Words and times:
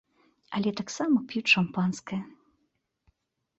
Але 0.59 0.71
таксама 0.79 1.17
п'юць 1.35 1.53
шампанскае. 1.53 2.21